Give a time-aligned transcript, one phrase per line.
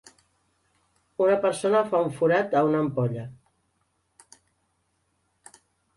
[1.25, 3.27] Una persona fa un forat a una ampolla.